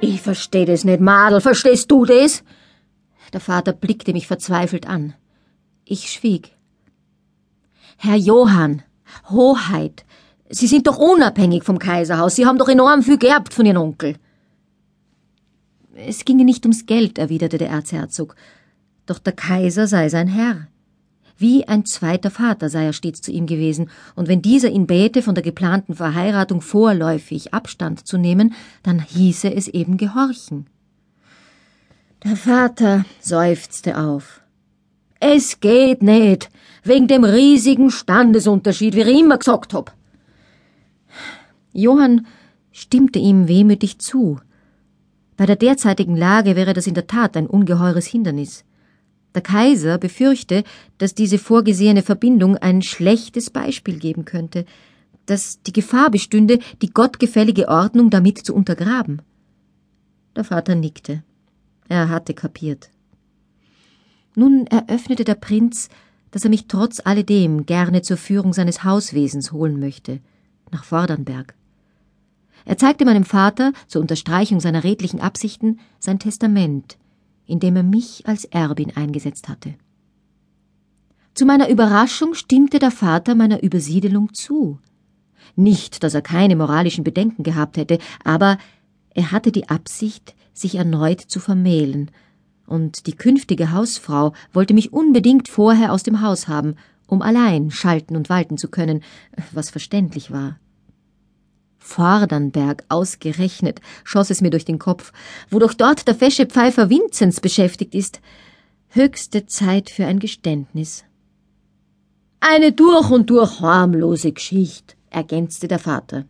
Ich 0.00 0.22
versteh 0.22 0.64
das 0.64 0.84
nicht, 0.84 1.00
Madel, 1.00 1.40
verstehst 1.40 1.90
du 1.90 2.04
das? 2.04 2.44
Der 3.32 3.40
Vater 3.40 3.72
blickte 3.72 4.12
mich 4.12 4.26
verzweifelt 4.26 4.86
an. 4.86 5.14
Ich 5.84 6.10
schwieg. 6.10 6.54
Herr 7.96 8.16
Johann, 8.16 8.82
Hoheit, 9.28 10.04
Sie 10.50 10.66
sind 10.66 10.86
doch 10.86 10.96
unabhängig 10.96 11.64
vom 11.64 11.78
Kaiserhaus. 11.78 12.36
Sie 12.36 12.46
haben 12.46 12.58
doch 12.58 12.68
enorm 12.68 13.02
viel 13.02 13.18
geerbt 13.18 13.52
von 13.52 13.66
Ihrem 13.66 13.82
Onkel. 13.82 14.16
Es 15.94 16.24
ginge 16.24 16.44
nicht 16.44 16.64
ums 16.64 16.86
Geld, 16.86 17.18
erwiderte 17.18 17.58
der 17.58 17.68
Erzherzog. 17.68 18.34
Doch 19.04 19.18
der 19.18 19.34
Kaiser 19.34 19.86
sei 19.86 20.08
sein 20.08 20.28
Herr. 20.28 20.68
Wie 21.40 21.68
ein 21.68 21.84
zweiter 21.84 22.32
Vater 22.32 22.68
sei 22.68 22.86
er 22.86 22.92
stets 22.92 23.20
zu 23.20 23.30
ihm 23.30 23.46
gewesen, 23.46 23.90
und 24.16 24.26
wenn 24.26 24.42
dieser 24.42 24.70
ihn 24.70 24.88
bäte, 24.88 25.22
von 25.22 25.36
der 25.36 25.44
geplanten 25.44 25.94
Verheiratung 25.94 26.60
vorläufig 26.60 27.54
Abstand 27.54 28.04
zu 28.08 28.18
nehmen, 28.18 28.54
dann 28.82 28.98
hieße 29.00 29.54
es 29.54 29.68
eben 29.68 29.98
gehorchen. 29.98 30.66
Der 32.24 32.34
Vater 32.34 33.04
seufzte 33.20 33.96
auf. 33.96 34.40
Es 35.20 35.60
geht 35.60 36.02
nicht, 36.02 36.50
wegen 36.82 37.06
dem 37.06 37.22
riesigen 37.22 37.92
Standesunterschied, 37.92 38.96
wie 38.96 39.02
ich 39.02 39.20
immer 39.20 39.38
gesagt 39.38 39.74
hab. 39.74 39.94
Johann 41.72 42.26
stimmte 42.72 43.20
ihm 43.20 43.46
wehmütig 43.46 44.00
zu. 44.00 44.40
Bei 45.36 45.46
der 45.46 45.54
derzeitigen 45.54 46.16
Lage 46.16 46.56
wäre 46.56 46.72
das 46.72 46.88
in 46.88 46.94
der 46.94 47.06
Tat 47.06 47.36
ein 47.36 47.46
ungeheures 47.46 48.06
Hindernis. 48.06 48.64
Der 49.38 49.44
Kaiser 49.44 49.98
befürchte, 49.98 50.64
dass 50.98 51.14
diese 51.14 51.38
vorgesehene 51.38 52.02
Verbindung 52.02 52.56
ein 52.56 52.82
schlechtes 52.82 53.50
Beispiel 53.50 53.96
geben 54.00 54.24
könnte, 54.24 54.64
dass 55.26 55.62
die 55.62 55.72
Gefahr 55.72 56.10
bestünde, 56.10 56.58
die 56.82 56.90
gottgefällige 56.90 57.68
Ordnung 57.68 58.10
damit 58.10 58.38
zu 58.38 58.52
untergraben. 58.52 59.22
Der 60.34 60.42
Vater 60.42 60.74
nickte. 60.74 61.22
Er 61.88 62.08
hatte 62.08 62.34
kapiert. 62.34 62.90
Nun 64.34 64.66
eröffnete 64.66 65.22
der 65.22 65.36
Prinz, 65.36 65.88
dass 66.32 66.42
er 66.42 66.50
mich 66.50 66.66
trotz 66.66 67.00
alledem 67.04 67.64
gerne 67.64 68.02
zur 68.02 68.16
Führung 68.16 68.52
seines 68.52 68.82
Hauswesens 68.82 69.52
holen 69.52 69.78
möchte, 69.78 70.18
nach 70.72 70.82
Vordernberg. 70.82 71.54
Er 72.64 72.76
zeigte 72.76 73.04
meinem 73.04 73.24
Vater, 73.24 73.72
zur 73.86 74.02
Unterstreichung 74.02 74.58
seiner 74.58 74.82
redlichen 74.82 75.20
Absichten, 75.20 75.78
sein 76.00 76.18
Testament, 76.18 76.98
in 77.48 77.58
dem 77.58 77.74
er 77.74 77.82
mich 77.82 78.28
als 78.28 78.44
Erbin 78.44 78.96
eingesetzt 78.96 79.48
hatte. 79.48 79.74
Zu 81.34 81.46
meiner 81.46 81.68
Überraschung 81.68 82.34
stimmte 82.34 82.78
der 82.78 82.90
Vater 82.90 83.34
meiner 83.34 83.62
Übersiedelung 83.62 84.34
zu. 84.34 84.78
Nicht, 85.56 86.04
dass 86.04 86.14
er 86.14 86.22
keine 86.22 86.54
moralischen 86.54 87.04
Bedenken 87.04 87.42
gehabt 87.42 87.76
hätte, 87.76 87.98
aber 88.22 88.58
er 89.10 89.32
hatte 89.32 89.50
die 89.50 89.68
Absicht, 89.68 90.36
sich 90.52 90.76
erneut 90.76 91.20
zu 91.20 91.40
vermählen, 91.40 92.10
und 92.66 93.06
die 93.06 93.16
künftige 93.16 93.72
Hausfrau 93.72 94.34
wollte 94.52 94.74
mich 94.74 94.92
unbedingt 94.92 95.48
vorher 95.48 95.90
aus 95.92 96.02
dem 96.02 96.20
Haus 96.20 96.48
haben, 96.48 96.74
um 97.06 97.22
allein 97.22 97.70
schalten 97.70 98.14
und 98.14 98.28
walten 98.28 98.58
zu 98.58 98.68
können, 98.68 99.02
was 99.52 99.70
verständlich 99.70 100.30
war. 100.30 100.58
Vordernberg 101.88 102.84
ausgerechnet, 102.88 103.80
schoss 104.04 104.30
es 104.30 104.40
mir 104.40 104.50
durch 104.50 104.66
den 104.66 104.78
Kopf, 104.78 105.12
wodurch 105.50 105.74
dort 105.74 106.06
der 106.06 106.14
fesche 106.14 106.46
Pfeifer 106.46 106.90
Vinzenz 106.90 107.40
beschäftigt 107.40 107.94
ist. 107.94 108.20
Höchste 108.88 109.46
Zeit 109.46 109.88
für 109.88 110.06
ein 110.06 110.18
Geständnis. 110.18 111.04
Eine 112.40 112.72
durch 112.72 113.10
und 113.10 113.30
durch 113.30 113.60
harmlose 113.60 114.32
Geschichte, 114.32 114.94
ergänzte 115.10 115.66
der 115.66 115.78
Vater. 115.78 116.26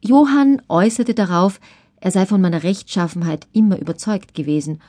Johann 0.00 0.62
äußerte 0.68 1.14
darauf, 1.14 1.60
er 2.00 2.10
sei 2.10 2.26
von 2.26 2.40
meiner 2.40 2.62
Rechtschaffenheit 2.62 3.48
immer 3.52 3.78
überzeugt 3.78 4.34
gewesen, 4.34 4.80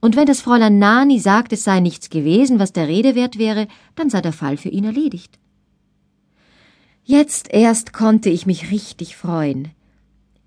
und 0.00 0.16
wenn 0.16 0.26
das 0.26 0.42
Fräulein 0.42 0.78
Nani 0.78 1.18
sagt, 1.18 1.52
es 1.54 1.64
sei 1.64 1.80
nichts 1.80 2.10
gewesen, 2.10 2.58
was 2.58 2.72
der 2.72 2.88
Rede 2.88 3.14
wert 3.14 3.38
wäre, 3.38 3.66
dann 3.94 4.10
sei 4.10 4.20
der 4.20 4.34
Fall 4.34 4.58
für 4.58 4.68
ihn 4.68 4.84
erledigt. 4.84 5.38
Jetzt 7.06 7.52
erst 7.52 7.92
konnte 7.92 8.30
ich 8.30 8.46
mich 8.46 8.70
richtig 8.70 9.14
freuen. 9.14 9.72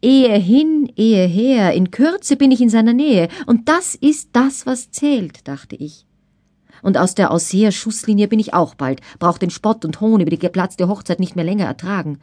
Ehe 0.02 0.36
hin, 0.38 0.92
ehe 0.96 1.28
her, 1.28 1.74
in 1.74 1.92
Kürze 1.92 2.36
bin 2.36 2.50
ich 2.50 2.62
in 2.62 2.70
seiner 2.72 2.94
Nähe, 2.94 3.30
und 3.46 3.70
das 3.70 3.94
ist 3.94 4.30
das, 4.34 4.66
was 4.66 4.90
zählt, 4.90 5.48
dachte 5.48 5.76
ich. 5.76 6.08
Und 6.82 6.98
aus 6.98 7.14
der 7.14 7.30
Ausseher-Schusslinie 7.30 8.28
bin 8.28 8.40
ich 8.40 8.56
auch 8.56 8.74
bald, 8.74 9.02
braucht 9.20 9.44
den 9.44 9.52
Spott 9.52 9.86
und 9.86 10.02
Hohn 10.02 10.20
über 10.20 10.32
die 10.32 10.40
geplatzte 10.40 10.88
Hochzeit 10.88 11.20
nicht 11.20 11.36
mehr 11.36 11.46
länger 11.46 11.66
ertragen. 11.66 12.18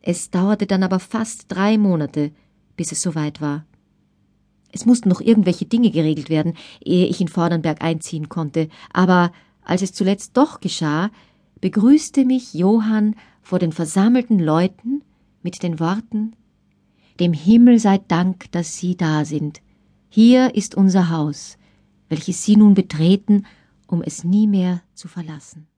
Es 0.00 0.30
dauerte 0.30 0.66
dann 0.66 0.82
aber 0.82 0.98
fast 0.98 1.44
drei 1.48 1.76
Monate, 1.76 2.32
bis 2.76 2.90
es 2.90 3.02
soweit 3.02 3.42
war. 3.42 3.66
Es 4.72 4.86
mussten 4.86 5.10
noch 5.10 5.20
irgendwelche 5.20 5.66
Dinge 5.66 5.90
geregelt 5.90 6.30
werden, 6.30 6.54
ehe 6.82 7.06
ich 7.06 7.20
in 7.20 7.28
Vordernberg 7.28 7.82
einziehen 7.82 8.30
konnte, 8.30 8.70
aber 8.94 9.30
als 9.62 9.82
es 9.82 9.92
zuletzt 9.92 10.38
doch 10.38 10.60
geschah, 10.60 11.10
begrüßte 11.62 12.24
mich 12.26 12.52
Johann 12.54 13.14
vor 13.40 13.58
den 13.60 13.72
versammelten 13.72 14.38
Leuten 14.38 15.02
mit 15.42 15.62
den 15.62 15.80
Worten 15.80 16.34
Dem 17.20 17.32
Himmel 17.32 17.78
sei 17.78 17.98
Dank, 17.98 18.50
dass 18.50 18.76
Sie 18.76 18.96
da 18.96 19.24
sind. 19.24 19.62
Hier 20.08 20.54
ist 20.56 20.74
unser 20.74 21.08
Haus, 21.08 21.56
welches 22.08 22.44
Sie 22.44 22.56
nun 22.56 22.74
betreten, 22.74 23.46
um 23.86 24.02
es 24.02 24.24
nie 24.24 24.48
mehr 24.48 24.82
zu 24.94 25.06
verlassen. 25.06 25.68